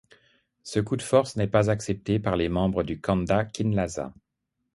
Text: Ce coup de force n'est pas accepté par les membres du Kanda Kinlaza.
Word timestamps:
Ce 0.63 0.79
coup 0.79 0.95
de 0.97 1.03
force 1.03 1.35
n'est 1.35 1.45
pas 1.45 1.69
accepté 1.69 2.17
par 2.19 2.35
les 2.35 2.49
membres 2.49 2.81
du 2.81 2.99
Kanda 2.99 3.45
Kinlaza. 3.45 4.11